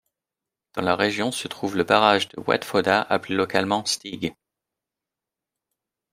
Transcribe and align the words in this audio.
Dans 0.73 0.81
la 0.81 0.95
région 0.95 1.31
se 1.31 1.47
trouve 1.47 1.77
le 1.77 1.83
barrage 1.83 2.27
de 2.29 2.39
Oued 2.39 2.63
Fodda 2.65 3.03
appelé 3.03 3.35
localement 3.35 3.85
Steeg. 3.85 4.33